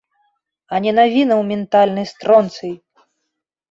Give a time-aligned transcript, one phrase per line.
[0.75, 2.73] А не навінаў ментальны стронцый!